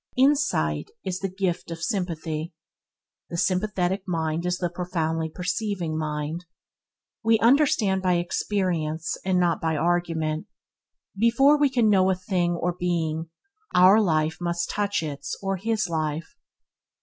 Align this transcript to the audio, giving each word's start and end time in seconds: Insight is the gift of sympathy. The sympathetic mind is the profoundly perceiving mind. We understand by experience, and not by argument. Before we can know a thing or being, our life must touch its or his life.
Insight 0.17 0.89
is 1.05 1.19
the 1.19 1.29
gift 1.29 1.69
of 1.69 1.83
sympathy. 1.83 2.55
The 3.29 3.37
sympathetic 3.37 4.07
mind 4.07 4.47
is 4.47 4.57
the 4.57 4.71
profoundly 4.71 5.29
perceiving 5.29 5.95
mind. 5.95 6.45
We 7.23 7.37
understand 7.37 8.01
by 8.01 8.13
experience, 8.15 9.15
and 9.23 9.39
not 9.39 9.61
by 9.61 9.75
argument. 9.77 10.47
Before 11.15 11.55
we 11.55 11.69
can 11.69 11.87
know 11.87 12.09
a 12.09 12.15
thing 12.15 12.53
or 12.55 12.73
being, 12.73 13.29
our 13.75 14.01
life 14.01 14.39
must 14.41 14.71
touch 14.71 15.03
its 15.03 15.37
or 15.39 15.57
his 15.57 15.87
life. 15.87 16.33